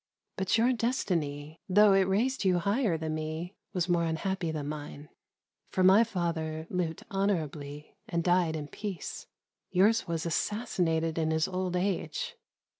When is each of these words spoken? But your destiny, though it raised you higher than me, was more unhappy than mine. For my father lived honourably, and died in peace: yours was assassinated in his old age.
But 0.35 0.57
your 0.57 0.73
destiny, 0.73 1.61
though 1.69 1.93
it 1.93 2.07
raised 2.07 2.43
you 2.43 2.57
higher 2.57 2.97
than 2.97 3.13
me, 3.13 3.55
was 3.71 3.87
more 3.87 4.03
unhappy 4.03 4.49
than 4.49 4.67
mine. 4.67 5.09
For 5.69 5.83
my 5.83 6.03
father 6.03 6.65
lived 6.71 7.03
honourably, 7.11 7.95
and 8.09 8.23
died 8.23 8.55
in 8.55 8.67
peace: 8.67 9.27
yours 9.69 10.07
was 10.07 10.25
assassinated 10.25 11.19
in 11.19 11.29
his 11.29 11.47
old 11.47 11.75
age. 11.75 12.35